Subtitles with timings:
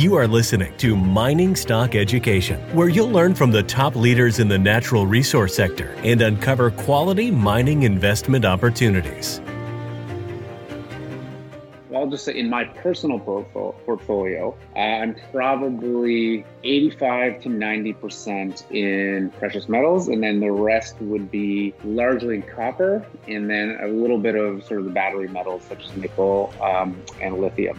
[0.00, 4.48] You are listening to Mining Stock Education, where you'll learn from the top leaders in
[4.48, 9.42] the natural resource sector and uncover quality mining investment opportunities.
[11.94, 20.08] I'll just say in my personal portfolio, I'm probably 85 to 90% in precious metals,
[20.08, 24.80] and then the rest would be largely copper, and then a little bit of sort
[24.80, 27.78] of the battery metals such as nickel um, and lithium.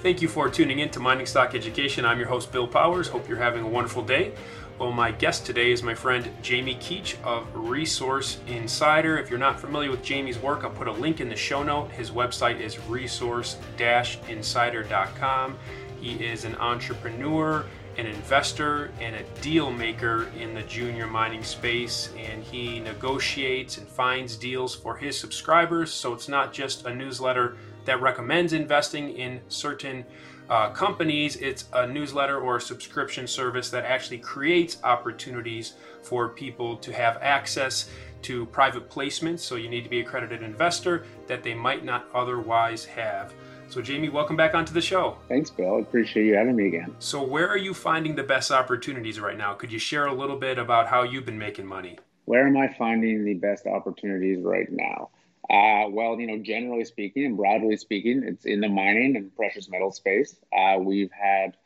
[0.00, 2.04] Thank you for tuning in to Mining Stock Education.
[2.04, 3.08] I'm your host, Bill Powers.
[3.08, 4.32] Hope you're having a wonderful day.
[4.78, 9.18] Well, my guest today is my friend Jamie Keech of Resource Insider.
[9.18, 11.90] If you're not familiar with Jamie's work, I'll put a link in the show note.
[11.90, 15.58] His website is resource-insider.com.
[16.00, 22.10] He is an entrepreneur, an investor, and a deal maker in the junior mining space,
[22.16, 25.92] and he negotiates and finds deals for his subscribers.
[25.92, 27.56] So it's not just a newsletter
[27.88, 30.04] that recommends investing in certain
[30.50, 36.76] uh, companies, it's a newsletter or a subscription service that actually creates opportunities for people
[36.76, 37.88] to have access
[38.20, 39.40] to private placements.
[39.40, 43.32] So you need to be a accredited investor that they might not otherwise have.
[43.70, 45.16] So, Jamie, welcome back onto the show.
[45.28, 45.76] Thanks, Bill.
[45.76, 46.94] I appreciate you having me again.
[46.98, 49.52] So, where are you finding the best opportunities right now?
[49.54, 51.98] Could you share a little bit about how you've been making money?
[52.24, 55.10] Where am I finding the best opportunities right now?
[55.50, 59.68] Uh, well, you know, generally speaking and broadly speaking, it's in the mining and precious
[59.68, 60.36] metal space.
[60.52, 61.56] Uh, we've had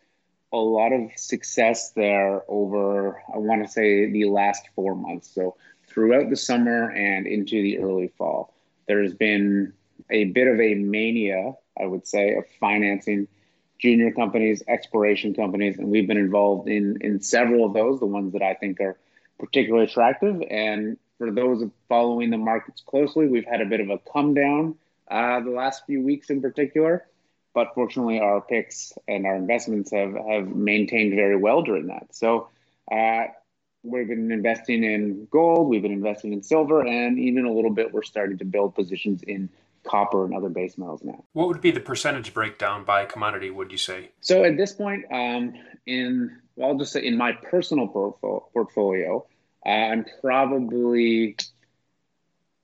[0.52, 5.34] a lot of success there over, I want to say, the last four months.
[5.34, 5.56] So
[5.88, 8.54] throughout the summer and into the early fall,
[8.86, 9.72] there's been
[10.10, 13.26] a bit of a mania, I would say, of financing
[13.78, 17.98] junior companies, exploration companies, and we've been involved in in several of those.
[17.98, 18.96] The ones that I think are
[19.40, 23.98] particularly attractive, and for those following the markets closely, we've had a bit of a
[24.12, 24.74] come down
[25.08, 27.06] uh, the last few weeks in particular.
[27.54, 32.08] But fortunately, our picks and our investments have, have maintained very well during that.
[32.10, 32.48] So
[32.90, 33.26] uh,
[33.84, 37.92] we've been investing in gold, we've been investing in silver, and even a little bit
[37.92, 39.48] we're starting to build positions in
[39.84, 41.22] copper and other base metals now.
[41.34, 44.10] What would be the percentage breakdown by commodity, would you say?
[44.22, 45.54] So at this point, um,
[45.86, 49.24] in well, I'll just say in my personal portfolio,
[49.64, 51.36] I'm probably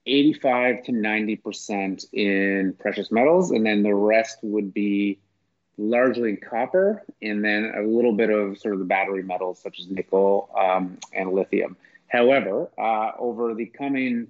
[0.07, 5.19] 85 to 90% in precious metals, and then the rest would be
[5.77, 9.79] largely in copper, and then a little bit of sort of the battery metals such
[9.79, 11.77] as nickel um, and lithium.
[12.09, 14.29] However, uh, over the coming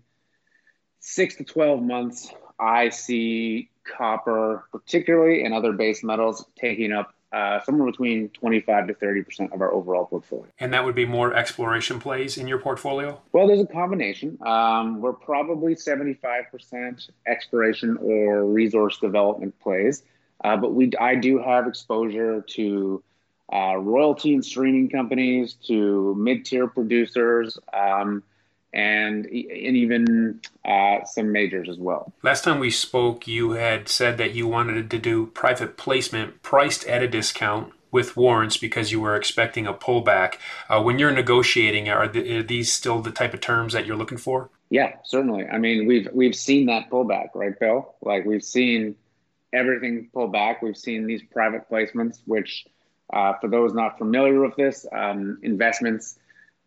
[1.01, 7.61] six to 12 months, I see copper, particularly and other base metals, taking up uh,
[7.61, 10.47] somewhere between 25 to 30 percent of our overall portfolio.
[10.59, 13.21] And that would be more exploration plays in your portfolio?
[13.33, 14.39] Well, there's a combination.
[14.47, 20.03] Um, we're probably 75 percent exploration or resource development plays,
[20.43, 23.03] uh, but we I do have exposure to
[23.53, 27.59] uh, royalty and streaming companies, to mid-tier producers.
[27.73, 28.23] Um,
[28.73, 32.13] and and even uh, some majors as well.
[32.23, 36.87] Last time we spoke, you had said that you wanted to do private placement priced
[36.87, 40.35] at a discount with warrants because you were expecting a pullback.
[40.69, 43.97] Uh, when you're negotiating, are, the, are, these still the type of terms that you're
[43.97, 44.51] looking for?
[44.71, 45.47] Yeah, certainly.
[45.47, 47.95] I mean, we've we've seen that pullback, right, Bill?
[48.03, 48.97] Like we've seen
[49.53, 50.61] everything pull back.
[50.61, 52.67] We've seen these private placements, which,
[53.11, 56.19] uh, for those not familiar with this, um, investments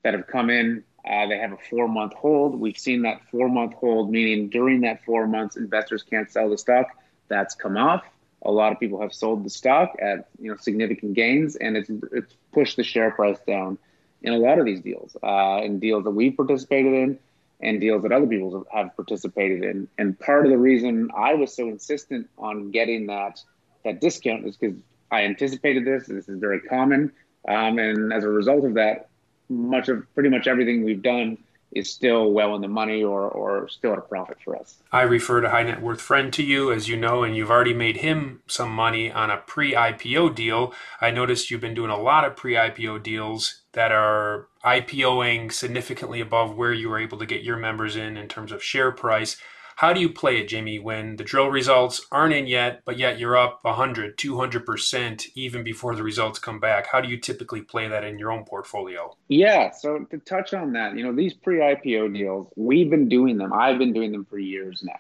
[0.03, 2.59] that have come in uh, they have a four month hold.
[2.59, 6.57] We've seen that four month hold, meaning during that four months, investors can't sell the
[6.57, 6.87] stock.
[7.27, 8.03] That's come off.
[8.43, 11.89] A lot of people have sold the stock at you know significant gains, and it's
[12.11, 13.77] it's pushed the share price down
[14.21, 17.19] in a lot of these deals, uh, in deals that we've participated in,
[17.61, 19.87] and deals that other people have participated in.
[19.97, 23.41] And part of the reason I was so insistent on getting that
[23.83, 24.77] that discount is because
[25.09, 26.07] I anticipated this.
[26.07, 27.11] This is very common,
[27.47, 29.09] um, and as a result of that,
[29.51, 31.37] much of pretty much everything we've done
[31.71, 34.77] is still well in the money or, or still at a profit for us.
[34.91, 37.73] I referred a high net worth friend to you, as you know, and you've already
[37.73, 40.73] made him some money on a pre IPO deal.
[40.99, 46.19] I noticed you've been doing a lot of pre IPO deals that are IPOing significantly
[46.19, 49.37] above where you were able to get your members in in terms of share price.
[49.81, 53.17] How do you play it, Jamie, when the drill results aren't in yet, but yet
[53.17, 56.85] you're up 100, 200% even before the results come back?
[56.85, 59.17] How do you typically play that in your own portfolio?
[59.27, 63.39] Yeah, so to touch on that, you know, these pre IPO deals, we've been doing
[63.39, 63.53] them.
[63.53, 64.99] I've been doing them for years now.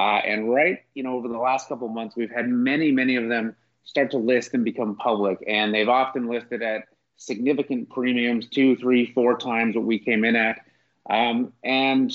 [0.00, 3.28] Uh, and right, you know, over the last couple months, we've had many, many of
[3.28, 5.42] them start to list and become public.
[5.48, 6.84] And they've often listed at
[7.16, 10.60] significant premiums, two, three, four times what we came in at.
[11.10, 12.12] Um, and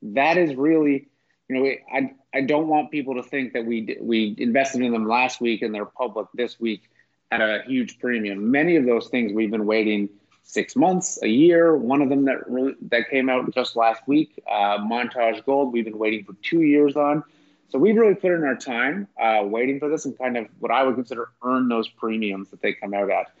[0.00, 1.08] that is really
[1.52, 5.06] you know, I I don't want people to think that we we invested in them
[5.06, 6.82] last week and they're public this week
[7.30, 8.50] at a huge premium.
[8.50, 10.08] Many of those things we've been waiting
[10.42, 11.76] six months, a year.
[11.76, 15.98] One of them that that came out just last week, uh, Montage Gold, we've been
[15.98, 17.22] waiting for two years on.
[17.68, 20.70] So we've really put in our time uh, waiting for this and kind of what
[20.70, 23.32] I would consider earn those premiums that they come out at.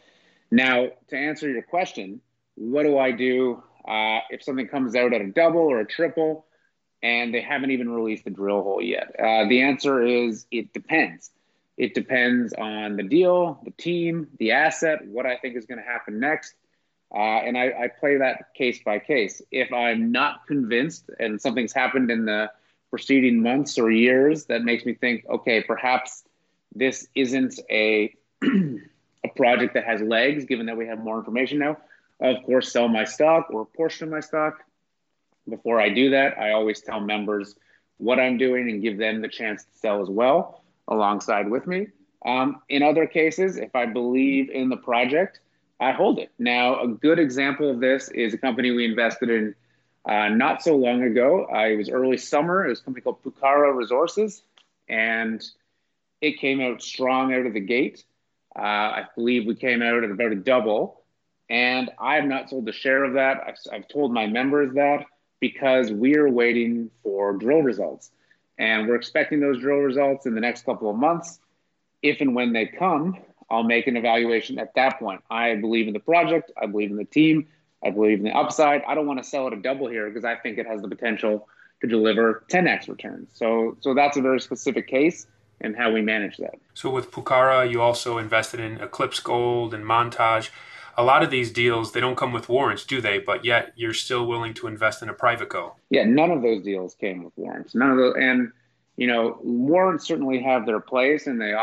[0.50, 2.20] Now, to answer your question,
[2.54, 6.46] what do I do uh, if something comes out at a double or a triple
[7.02, 9.14] and they haven't even released the drill hole yet?
[9.18, 11.30] Uh, the answer is it depends.
[11.76, 15.84] It depends on the deal, the team, the asset, what I think is going to
[15.84, 16.54] happen next.
[17.14, 19.42] Uh, and I, I, play that case by case.
[19.50, 22.50] If I'm not convinced and something's happened in the
[22.90, 26.24] preceding months or years that makes me think, okay, perhaps
[26.74, 31.76] this isn't a a project that has legs, given that we have more information now,
[32.20, 34.58] of course, sell my stock or a portion of my stock.
[35.48, 37.54] Before I do that, I always tell members
[37.98, 41.88] what I'm doing and give them the chance to sell as well alongside with me.
[42.24, 45.40] Um, in other cases, if I believe in the project,
[45.80, 46.30] I hold it.
[46.38, 49.54] Now, a good example of this is a company we invested in
[50.08, 51.46] uh, not so long ago.
[51.52, 52.64] Uh, it was early summer.
[52.64, 54.42] It was a company called Pucara Resources,
[54.88, 55.42] and
[56.20, 58.04] it came out strong out of the gate.
[58.54, 61.02] Uh, I believe we came out at about a double,
[61.48, 63.38] and I have not sold a share of that.
[63.46, 65.06] I've, I've told my members that
[65.42, 68.12] because we are waiting for drill results,
[68.58, 71.40] and we're expecting those drill results in the next couple of months.
[72.00, 73.18] If and when they come,
[73.50, 75.20] I'll make an evaluation at that point.
[75.28, 76.52] I believe in the project.
[76.56, 77.48] I believe in the team.
[77.84, 78.82] I believe in the upside.
[78.84, 80.88] I don't want to sell it a double here because I think it has the
[80.88, 81.48] potential
[81.80, 83.30] to deliver 10x returns.
[83.34, 85.26] So, so that's a very specific case
[85.60, 86.54] and how we manage that.
[86.72, 90.50] So with Pucara, you also invested in Eclipse Gold and Montage.
[90.96, 93.18] A lot of these deals, they don't come with warrants, do they?
[93.18, 95.76] But yet you're still willing to invest in a private co.
[95.90, 97.74] Yeah, none of those deals came with warrants.
[97.74, 98.52] None of those, and
[98.96, 101.54] you know, warrants certainly have their place and they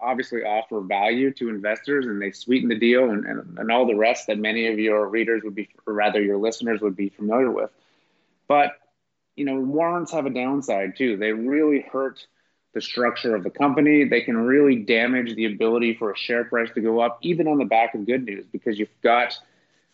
[0.00, 3.94] obviously offer value to investors and they sweeten the deal and, and, and all the
[3.94, 7.50] rest that many of your readers would be, or rather your listeners would be familiar
[7.50, 7.70] with.
[8.48, 8.72] But,
[9.36, 11.16] you know, warrants have a downside too.
[11.18, 12.26] They really hurt
[12.72, 14.04] the structure of the company.
[14.04, 17.58] They can really damage the ability for a share price to go up, even on
[17.58, 19.36] the back of good news, because you've got,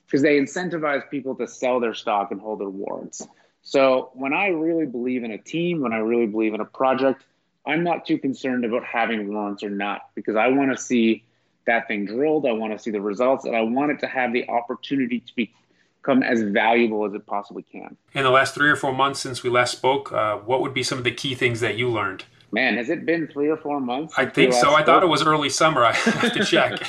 [0.06, 3.26] because they incentivize people to sell their stock and hold their warrants.
[3.62, 7.24] So when I really believe in a team, when I really believe in a project,
[7.66, 11.24] I'm not too concerned about having warrants or not because I want to see
[11.66, 12.46] that thing drilled.
[12.46, 15.32] I want to see the results, and I want it to have the opportunity to
[15.34, 17.96] become as valuable as it possibly can.
[18.12, 20.84] In the last three or four months since we last spoke, uh, what would be
[20.84, 22.24] some of the key things that you learned?
[22.56, 24.14] Man, has it been three or four months?
[24.16, 24.74] I think so.
[24.74, 25.84] I thought it was early summer.
[25.84, 26.80] I have to check.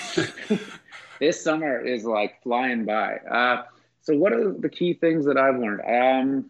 [1.19, 3.17] this summer is like flying by.
[3.17, 3.63] Uh,
[4.01, 5.81] so, what are the key things that I've learned?
[5.81, 6.45] Um,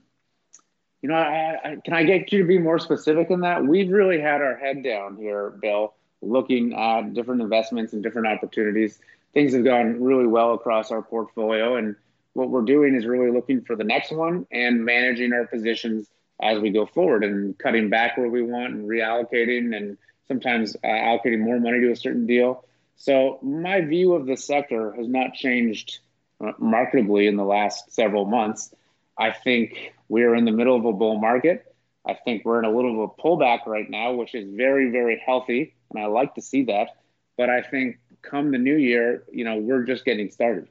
[1.01, 3.65] you know, I, I, can I get you to be more specific in that?
[3.65, 8.99] We've really had our head down here, Bill, looking at different investments and different opportunities.
[9.33, 11.95] Things have gone really well across our portfolio, and
[12.33, 16.07] what we're doing is really looking for the next one and managing our positions
[16.41, 19.97] as we go forward and cutting back where we want and reallocating and
[20.27, 22.63] sometimes uh, allocating more money to a certain deal.
[22.97, 25.99] So my view of the sector has not changed
[26.39, 28.73] uh, markedly in the last several months.
[29.17, 31.75] I think we're in the middle of a bull market.
[32.07, 35.21] I think we're in a little of a pullback right now, which is very, very
[35.25, 35.73] healthy.
[35.89, 36.89] And I like to see that.
[37.37, 40.67] But I think come the new year, you know, we're just getting started.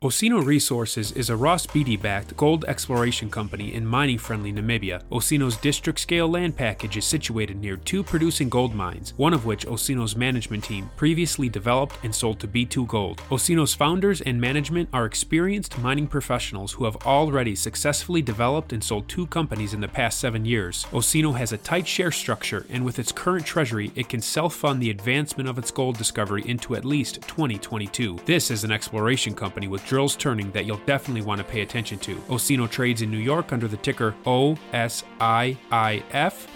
[0.00, 5.02] Osino Resources is a Ross Beatty backed gold exploration company in mining friendly Namibia.
[5.10, 9.66] Osino's district scale land package is situated near two producing gold mines, one of which
[9.66, 13.18] Osino's management team previously developed and sold to B2 Gold.
[13.28, 19.08] Osino's founders and management are experienced mining professionals who have already successfully developed and sold
[19.08, 20.86] two companies in the past seven years.
[20.92, 24.80] Osino has a tight share structure, and with its current treasury, it can self fund
[24.80, 28.20] the advancement of its gold discovery into at least 2022.
[28.26, 31.98] This is an exploration company with drills turning that you'll definitely want to pay attention
[32.00, 32.16] to.
[32.28, 35.56] Osino trades in New York under the ticker OSIIF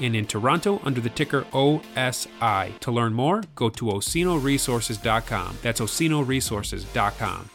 [0.01, 2.79] and in Toronto under the ticker OSI.
[2.79, 5.59] To learn more, go to osinoresources.com.
[5.63, 7.51] That's osinoresources.com.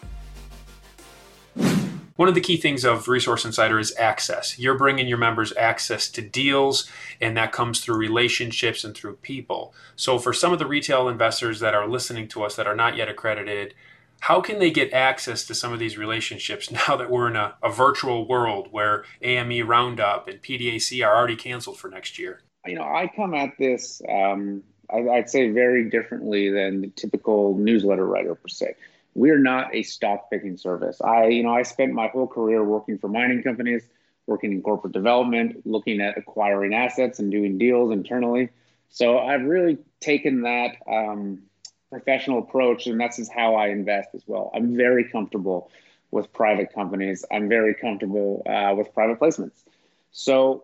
[2.17, 4.57] One of the key things of Resource Insider is access.
[4.57, 6.89] You're bringing your members access to deals,
[7.21, 9.71] and that comes through relationships and through people.
[9.95, 12.97] So, for some of the retail investors that are listening to us that are not
[12.97, 13.75] yet accredited,
[14.21, 17.55] how can they get access to some of these relationships now that we're in a,
[17.63, 22.41] a virtual world where AME Roundup and PDAC are already canceled for next year?
[22.65, 28.05] You know, I come at this, um, I'd say, very differently than the typical newsletter
[28.05, 28.75] writer per se.
[29.13, 31.01] We're not a stock picking service.
[31.01, 33.83] I, you know, I spent my whole career working for mining companies,
[34.27, 38.49] working in corporate development, looking at acquiring assets and doing deals internally.
[38.89, 41.43] So I've really taken that um,
[41.89, 44.51] professional approach, and that's just how I invest as well.
[44.53, 45.71] I'm very comfortable
[46.11, 47.25] with private companies.
[47.31, 49.63] I'm very comfortable uh, with private placements.
[50.11, 50.63] So,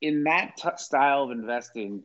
[0.00, 2.02] in that t- style of investing,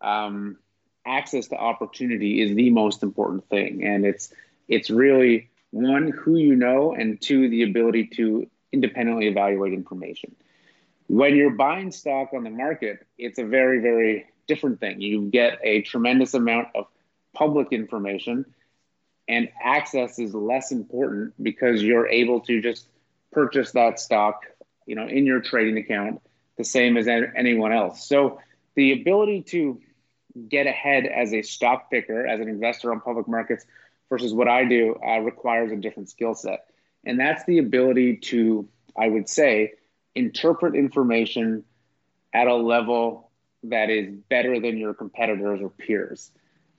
[0.00, 0.58] um,
[1.06, 4.32] access to opportunity is the most important thing, and it's
[4.68, 10.34] it's really one who you know, and two the ability to independently evaluate information.
[11.08, 15.00] When you're buying stock on the market, it's a very very different thing.
[15.00, 16.86] You get a tremendous amount of
[17.38, 18.44] public information
[19.28, 22.88] and access is less important because you're able to just
[23.30, 24.42] purchase that stock
[24.86, 26.20] you know in your trading account
[26.56, 28.06] the same as anyone else.
[28.06, 28.40] So
[28.74, 29.80] the ability to
[30.48, 33.64] get ahead as a stock picker as an investor on public markets
[34.08, 36.66] versus what i do uh, requires a different skill set.
[37.04, 39.72] And that's the ability to i would say
[40.14, 41.64] interpret information
[42.34, 43.30] at a level
[43.64, 46.30] that is better than your competitors or peers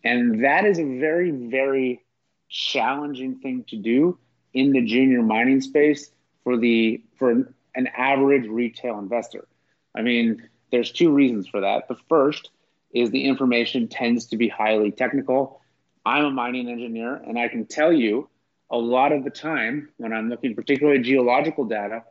[0.04, 2.04] and that is a very very
[2.50, 4.18] challenging thing to do
[4.54, 6.12] in the junior mining space
[6.44, 7.32] for the for
[7.76, 9.48] an average retail investor.
[9.96, 11.88] I mean, there's two reasons for that.
[11.88, 12.50] The first
[12.92, 15.62] is the information tends to be highly technical.
[16.06, 18.30] I'm a mining engineer, and I can tell you
[18.72, 22.04] a lot of the time when I'm looking particularly geological data,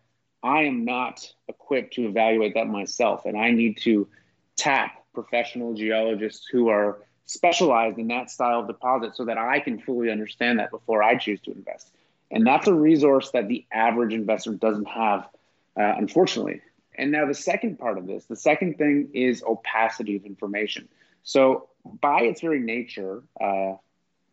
[0.43, 4.09] I am not equipped to evaluate that myself, and I need to
[4.57, 9.79] tap professional geologists who are specialized in that style of deposit so that I can
[9.79, 11.91] fully understand that before I choose to invest.
[12.31, 15.29] And that's a resource that the average investor doesn't have,
[15.79, 16.63] uh, unfortunately.
[16.95, 20.89] And now the second part of this, the second thing is opacity of information.
[21.23, 21.69] So
[22.01, 23.75] by its very nature, uh,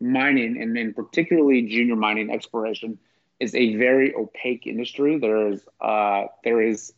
[0.00, 2.98] mining and then particularly junior mining exploration
[3.40, 5.18] is a very opaque industry.
[5.18, 6.94] There is uh, there is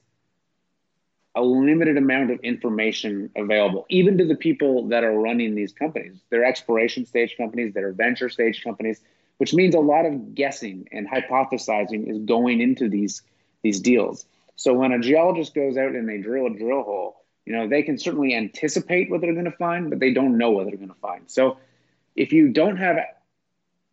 [1.38, 6.20] a limited amount of information available, even to the people that are running these companies.
[6.30, 9.00] They're exploration stage companies, they're venture stage companies,
[9.36, 13.22] which means a lot of guessing and hypothesizing is going into these
[13.62, 14.26] these deals.
[14.56, 17.84] So when a geologist goes out and they drill a drill hole, you know, they
[17.84, 20.88] can certainly anticipate what they're going to find, but they don't know what they're going
[20.88, 21.30] to find.
[21.30, 21.58] So
[22.16, 22.96] if you don't have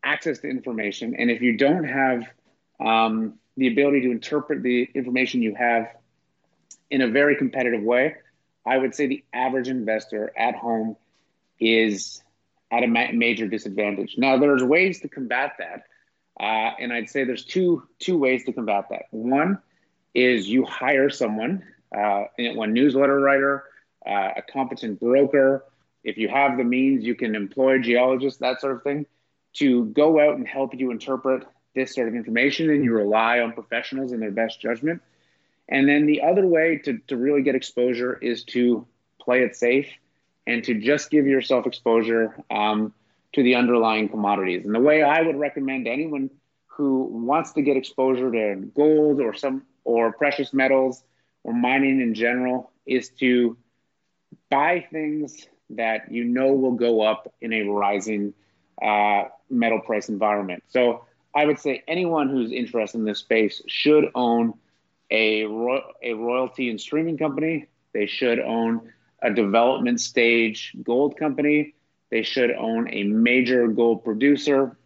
[0.04, 2.24] access to information and if you don't have
[2.80, 5.90] um, the ability to interpret the information you have
[6.90, 8.16] in a very competitive way,
[8.66, 10.96] I would say the average investor at home
[11.60, 12.22] is
[12.72, 14.16] at a ma- major disadvantage.
[14.18, 15.84] Now, there's ways to combat that,
[16.40, 19.04] uh, and I'd say there's two two ways to combat that.
[19.12, 19.60] One
[20.14, 21.64] is you hire someone,
[21.96, 23.66] uh, one newsletter writer,
[24.06, 25.66] uh, a competent broker.
[26.04, 29.06] If you have the means, you can employ geologists, that sort of thing,
[29.54, 33.54] to go out and help you interpret this sort of information, and you rely on
[33.54, 35.02] professionals and their best judgment.
[35.68, 38.86] And then the other way to, to really get exposure is to
[39.20, 39.88] play it safe
[40.46, 42.94] and to just give yourself exposure um,
[43.34, 44.66] to the underlying commodities.
[44.66, 46.30] And the way I would recommend anyone
[46.68, 51.04] who wants to get exposure to gold or some or precious metals
[51.44, 53.58] or mining in general is to
[54.50, 58.34] buy things that you know will go up in a rising
[58.82, 60.64] uh, metal price environment.
[60.68, 64.54] So I would say anyone who's interested in this space should own
[65.12, 67.68] a, ro- a royalty and streaming company.
[67.94, 71.74] They should own a development stage gold company.
[72.12, 74.78] They should own a major gold producer.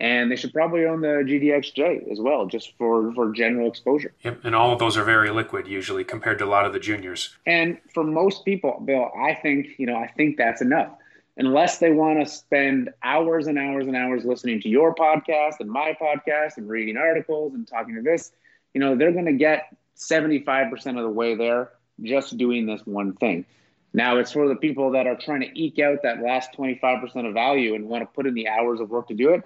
[0.00, 4.12] And they should probably own the GDXJ as well, just for, for general exposure.
[4.22, 6.80] Yep, and all of those are very liquid usually compared to a lot of the
[6.80, 7.34] juniors.
[7.46, 10.90] And for most people, Bill, I think, you know, I think that's enough.
[11.36, 15.70] Unless they want to spend hours and hours and hours listening to your podcast and
[15.70, 18.32] my podcast and reading articles and talking to this,
[18.74, 21.70] you know, they're going to get 75% of the way there
[22.02, 23.46] just doing this one thing.
[23.92, 27.32] Now, it's for the people that are trying to eke out that last 25% of
[27.32, 29.44] value and want to put in the hours of work to do it.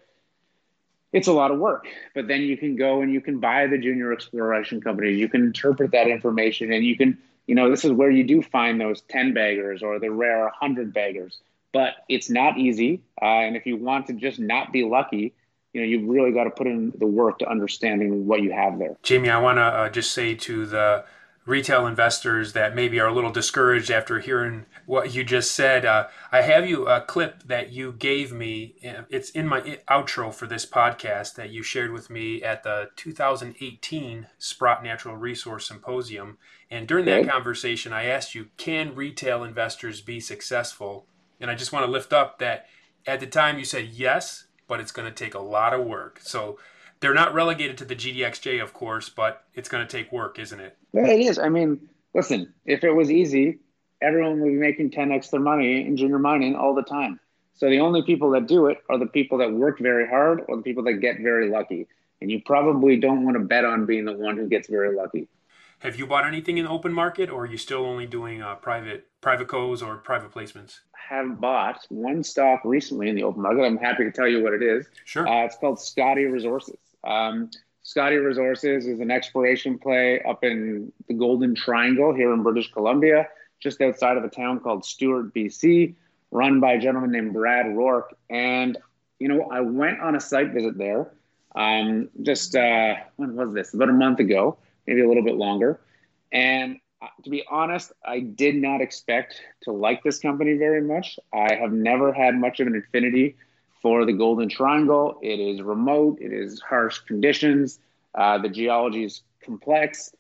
[1.13, 3.79] It's a lot of work, but then you can go and you can buy the
[3.79, 5.19] junior exploration companies.
[5.19, 8.43] You can interpret that information and you can, you know, this is where you do
[8.43, 11.39] find those 10 baggers or the rare 100 baggers.
[11.73, 13.03] But it's not easy.
[13.21, 15.35] Uh, and if you want to just not be lucky,
[15.73, 18.79] you know you've really got to put in the work to understanding what you have
[18.79, 18.97] there.
[19.03, 21.05] Jamie, I want to uh, just say to the
[21.49, 25.87] retail investors that maybe are a little discouraged after hearing what you just said.
[25.87, 28.75] Uh, I have you a clip that you gave me.
[29.09, 34.27] It's in my outro for this podcast that you shared with me at the 2018
[34.37, 36.37] Sprott Natural Resource Symposium.
[36.71, 41.07] And during that conversation, I asked you, can retail investors be successful?
[41.41, 42.67] And I just want to lift up that
[43.07, 46.21] at the time you said yes, but it's going to take a lot of work.
[46.23, 46.59] So
[47.01, 50.61] they're not relegated to the GDXJ, of course, but it's going to take work, isn't
[50.61, 50.77] it?
[50.93, 51.39] Yeah, it is.
[51.39, 53.59] I mean, listen, if it was easy,
[54.01, 57.19] everyone would be making 10x their money in junior mining all the time.
[57.55, 60.57] So the only people that do it are the people that work very hard or
[60.57, 61.89] the people that get very lucky.
[62.21, 65.29] And you probably don't want to bet on being the one who gets very lucky.
[65.81, 68.57] Have you bought anything in the open market, or are you still only doing uh,
[68.57, 70.81] private private co's or private placements?
[70.93, 73.63] Have bought one stock recently in the open market.
[73.63, 74.87] I'm happy to tell you what it is.
[75.05, 75.27] Sure.
[75.27, 76.79] Uh, it's called Scottie Resources.
[77.05, 77.51] Um,
[77.83, 83.29] Scottie Resources is an exploration play up in the Golden Triangle here in British Columbia,
[83.61, 85.95] just outside of a town called Stewart, BC,
[86.31, 88.15] run by a gentleman named Brad Rourke.
[88.29, 88.77] And
[89.19, 91.11] you know, I went on a site visit there.
[91.57, 93.75] Um, just uh, when was this?
[93.75, 94.59] About a month ago
[94.89, 95.79] maybe a little bit longer.
[96.33, 96.81] And
[97.25, 101.19] to be honest, I did not expect to like this company very much.
[101.33, 103.37] I have never had much of an affinity
[103.83, 105.19] for the Golden Triangle.
[105.23, 107.79] It is remote, it is harsh conditions,
[108.15, 110.13] uh, the geology is complex.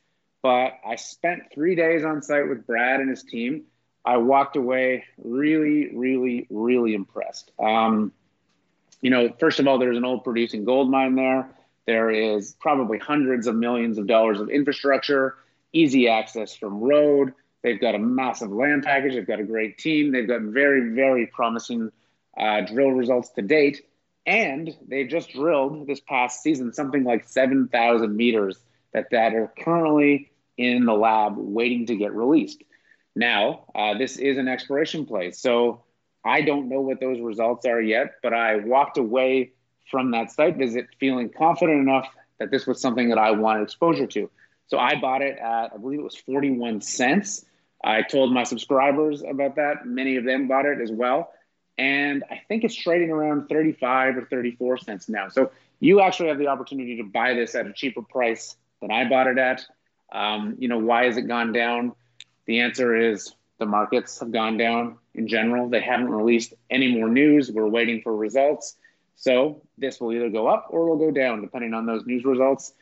[0.42, 3.64] But I spent three days on site with Brad and his team.
[4.04, 7.50] I walked away really, really, really impressed.
[7.58, 8.12] Um,
[9.02, 11.50] you know, first of all, there's an old producing gold mine there.
[11.86, 15.36] There is probably hundreds of millions of dollars of infrastructure,
[15.72, 17.32] easy access from road.
[17.62, 19.14] They've got a massive land package.
[19.14, 20.12] They've got a great team.
[20.12, 21.90] They've got very, very promising
[22.38, 23.82] uh, drill results to date.
[24.26, 28.58] And they just drilled this past season something like 7,000 meters
[28.92, 32.62] that, that are currently in the lab waiting to get released.
[33.16, 35.40] Now, uh, this is an exploration place.
[35.40, 35.84] So
[36.24, 39.52] I don't know what those results are yet, but I walked away
[39.90, 42.06] from that site visit feeling confident enough
[42.38, 44.30] that this was something that I wanted exposure to.
[44.68, 47.44] So I bought it at, I believe it was 41 cents.
[47.82, 49.86] I told my subscribers about that.
[49.86, 51.32] Many of them bought it as well.
[51.78, 55.28] And I think it's trading around 35 or 34 cents now.
[55.28, 59.08] So you actually have the opportunity to buy this at a cheaper price than I
[59.08, 59.64] bought it at.
[60.12, 61.92] Um, you know, why has it gone down?
[62.46, 65.68] The answer is the markets have gone down in general.
[65.68, 67.50] They haven't released any more news.
[67.50, 68.76] We're waiting for results.
[69.16, 72.24] So this will either go up or it will go down depending on those news
[72.24, 72.72] results.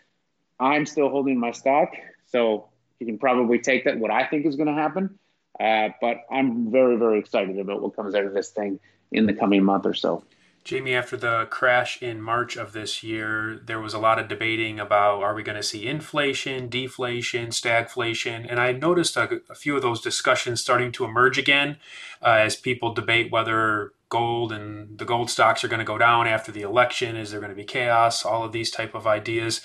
[0.58, 1.90] I'm still holding my stock,
[2.26, 5.18] so you can probably take that what I think is going to happen.
[5.58, 8.78] Uh, but I'm very, very excited about what comes out of this thing
[9.12, 10.24] in the coming month or so.
[10.64, 14.80] Jamie, after the crash in March of this year, there was a lot of debating
[14.80, 18.44] about are we going to see inflation, deflation, stagflation?
[18.50, 21.76] And I noticed a, a few of those discussions starting to emerge again
[22.20, 26.26] uh, as people debate whether gold and the gold stocks are going to go down
[26.26, 27.14] after the election.
[27.14, 28.24] Is there going to be chaos?
[28.24, 29.60] All of these type of ideas.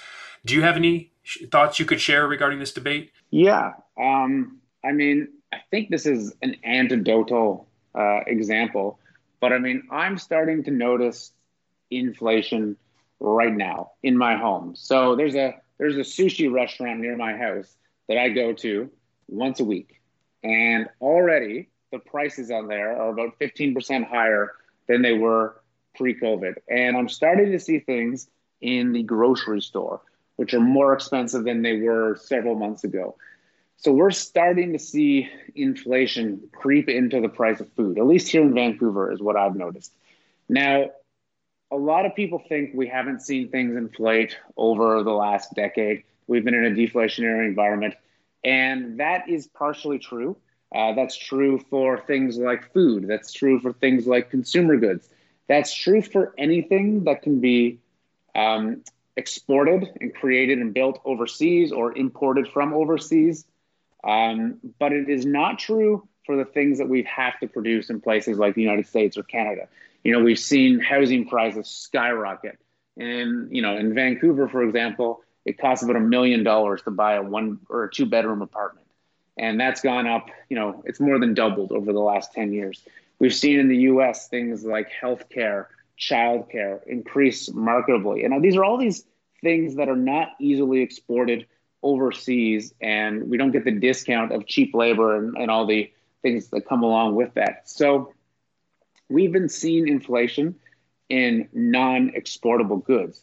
[0.45, 1.11] Do you have any
[1.51, 3.11] thoughts you could share regarding this debate?
[3.29, 3.73] Yeah.
[3.99, 8.99] Um, I mean, I think this is an anecdotal uh, example,
[9.39, 11.31] but I mean, I'm starting to notice
[11.89, 12.77] inflation
[13.19, 14.75] right now in my home.
[14.75, 17.75] So there's a there's a sushi restaurant near my house
[18.07, 18.89] that I go to
[19.27, 20.01] once a week,
[20.43, 24.53] and already the prices on there are about 15% higher
[24.87, 25.61] than they were
[25.95, 26.55] pre-COVID.
[26.69, 28.29] And I'm starting to see things
[28.61, 30.01] in the grocery store,
[30.41, 33.15] which are more expensive than they were several months ago.
[33.77, 38.41] So we're starting to see inflation creep into the price of food, at least here
[38.41, 39.93] in Vancouver, is what I've noticed.
[40.49, 40.89] Now,
[41.71, 46.05] a lot of people think we haven't seen things inflate over the last decade.
[46.25, 47.93] We've been in a deflationary environment,
[48.43, 50.37] and that is partially true.
[50.75, 53.07] Uh, that's true for things like food.
[53.07, 55.07] That's true for things like consumer goods.
[55.47, 57.77] That's true for anything that can be
[58.33, 58.81] um,
[59.17, 63.45] exported and created and built overseas or imported from overseas.
[64.03, 68.01] Um, but it is not true for the things that we have to produce in
[68.01, 69.67] places like the United States or Canada.
[70.03, 72.57] You know, we've seen housing prices skyrocket.
[72.97, 77.13] And, you know, in Vancouver, for example, it costs about a million dollars to buy
[77.15, 78.81] a one or a two bedroom apartment
[79.37, 80.29] and that's gone up.
[80.49, 82.83] You know, it's more than doubled over the last ten years.
[83.19, 84.27] We've seen in the U.S.
[84.27, 85.67] things like healthcare,
[86.01, 89.05] childcare increase markedly, and these are all these
[89.41, 91.45] things that are not easily exported
[91.83, 96.49] overseas, and we don't get the discount of cheap labor and, and all the things
[96.49, 97.67] that come along with that.
[97.69, 98.13] So
[99.09, 100.55] we've been seeing inflation
[101.09, 103.21] in non-exportable goods.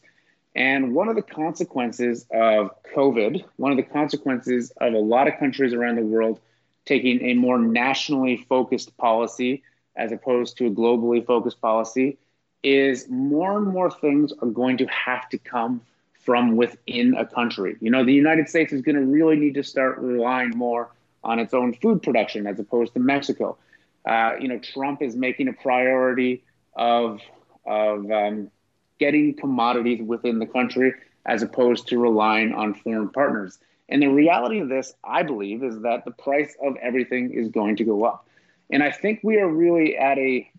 [0.55, 5.38] And one of the consequences of COVID, one of the consequences of a lot of
[5.38, 6.41] countries around the world
[6.85, 9.62] taking a more nationally focused policy
[9.95, 12.19] as opposed to a globally focused policy,
[12.62, 15.81] is more and more things are going to have to come
[16.29, 17.77] from within a country.
[17.81, 20.90] You know, the United States is going to really need to start relying more
[21.25, 23.57] on its own food production as opposed to Mexico.
[24.05, 26.42] Uh, you know, Trump is making a priority
[26.77, 27.21] of
[27.66, 28.51] of um,
[28.99, 30.94] getting commodities within the country
[31.27, 33.59] as opposed to relying on foreign partners.
[33.88, 37.77] And the reality of this, I believe, is that the price of everything is going
[37.77, 38.27] to go up.
[38.71, 40.51] And I think we are really at a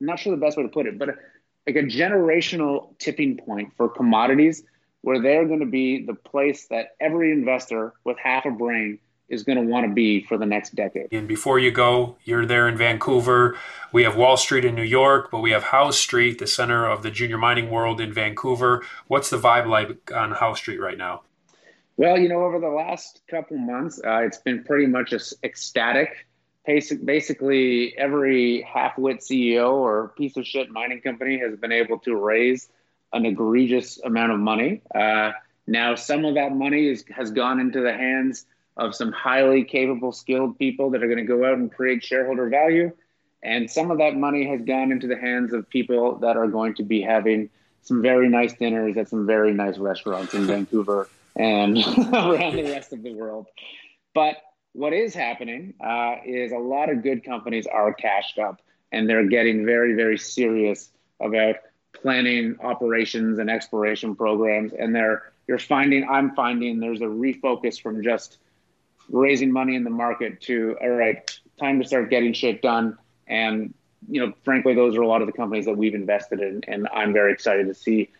[0.00, 1.10] I'm not sure the best way to put it, but
[1.66, 4.62] like a generational tipping point for commodities
[5.02, 9.42] where they're going to be the place that every investor with half a brain is
[9.42, 11.08] going to want to be for the next decade.
[11.12, 13.58] And before you go, you're there in Vancouver.
[13.92, 17.02] We have Wall Street in New York, but we have Howe Street, the center of
[17.02, 18.82] the junior mining world in Vancouver.
[19.06, 21.22] What's the vibe like on Howe Street right now?
[21.98, 26.27] Well, you know, over the last couple months, uh, it's been pretty much ecstatic.
[26.68, 32.68] Basically, every half-wit CEO or piece of shit mining company has been able to raise
[33.12, 34.82] an egregious amount of money.
[34.94, 35.32] Uh,
[35.66, 38.44] now, some of that money is, has gone into the hands
[38.76, 42.48] of some highly capable, skilled people that are going to go out and create shareholder
[42.50, 42.92] value.
[43.42, 46.74] And some of that money has gone into the hands of people that are going
[46.74, 47.50] to be having
[47.82, 51.78] some very nice dinners at some very nice restaurants in Vancouver and
[52.12, 53.46] around the rest of the world.
[54.14, 54.36] But
[54.72, 58.60] what is happening uh, is a lot of good companies are cashed up
[58.92, 61.56] and they're getting very, very serious about
[61.92, 64.72] planning operations and exploration programs.
[64.72, 68.38] And they're you're finding, I'm finding there's a refocus from just
[69.10, 72.98] raising money in the market to all right, time to start getting shit done.
[73.26, 73.74] And
[74.08, 76.88] you know, frankly, those are a lot of the companies that we've invested in, and
[76.94, 78.10] I'm very excited to see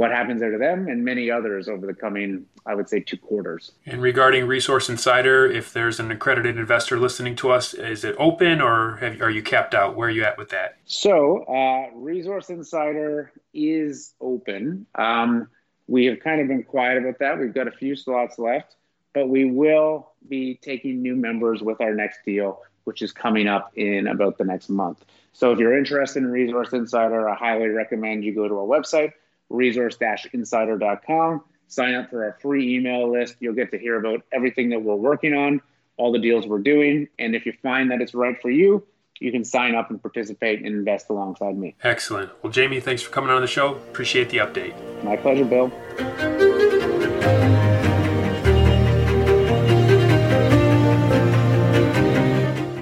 [0.00, 3.18] what happens there to them and many others over the coming, I would say, two
[3.18, 3.72] quarters.
[3.84, 8.62] And regarding Resource Insider, if there's an accredited investor listening to us, is it open
[8.62, 9.96] or have, are you capped out?
[9.96, 10.78] Where are you at with that?
[10.86, 14.86] So, uh, Resource Insider is open.
[14.94, 15.48] Um,
[15.86, 17.38] we have kind of been quiet about that.
[17.38, 18.76] We've got a few slots left
[19.12, 23.72] but we will be taking new members with our next deal, which is coming up
[23.76, 25.04] in about the next month.
[25.32, 29.12] So if you're interested in Resource Insider, I highly recommend you go to our website,
[29.50, 33.36] resource-insider.com, sign up for our free email list.
[33.40, 35.60] You'll get to hear about everything that we're working on,
[35.96, 38.86] all the deals we're doing, and if you find that it's right for you,
[39.20, 41.76] you can sign up and participate and invest alongside me.
[41.84, 42.30] Excellent.
[42.42, 43.74] Well, Jamie, thanks for coming on the show.
[43.74, 44.74] Appreciate the update.
[45.04, 45.70] My pleasure, Bill.